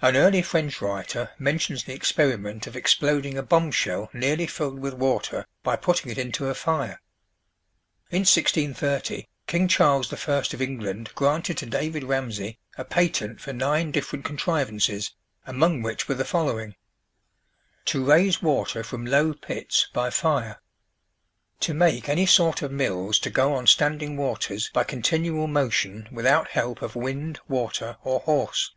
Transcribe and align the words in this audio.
An 0.00 0.14
early 0.14 0.40
French 0.40 0.80
writer 0.80 1.32
mentions 1.36 1.82
the 1.82 1.92
experiment 1.92 2.68
of 2.68 2.76
exploding 2.76 3.36
a 3.36 3.42
bomb 3.42 3.72
shell 3.72 4.08
nearly 4.12 4.46
filled 4.46 4.78
with 4.78 4.94
water 4.94 5.48
by 5.64 5.74
putting 5.74 6.12
it 6.12 6.16
into 6.16 6.46
a 6.46 6.54
fire. 6.54 7.00
In 8.08 8.20
1630 8.20 9.26
King 9.48 9.66
Charles 9.66 10.10
the 10.10 10.16
First 10.16 10.54
of 10.54 10.62
England 10.62 11.10
granted 11.16 11.58
to 11.58 11.66
David 11.66 12.04
Ramseye 12.04 12.56
a 12.76 12.84
patent 12.84 13.40
for 13.40 13.52
nine 13.52 13.90
different 13.90 14.24
contrivances, 14.24 15.12
among 15.44 15.82
which 15.82 16.06
were 16.06 16.14
the 16.14 16.24
following: 16.24 16.76
"To 17.86 18.04
raise 18.04 18.40
water 18.40 18.84
from 18.84 19.04
low 19.06 19.34
pits 19.34 19.88
by 19.92 20.10
fire. 20.10 20.60
To 21.62 21.74
make 21.74 22.08
any 22.08 22.26
sort 22.26 22.62
of 22.62 22.70
mills 22.70 23.18
to 23.18 23.28
go 23.30 23.54
on 23.54 23.66
standing 23.66 24.16
waters 24.16 24.70
by 24.72 24.84
continual 24.84 25.48
motion 25.48 26.08
without 26.12 26.50
help 26.50 26.80
of 26.80 26.94
wind, 26.94 27.40
water, 27.48 27.96
or 28.04 28.20
horse. 28.20 28.70